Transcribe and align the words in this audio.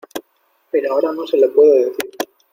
pero 0.71 0.91
ahora 0.93 1.11
no 1.11 1.27
se 1.27 1.37
lo 1.37 1.53
puedo 1.53 1.75
decir 1.75 2.09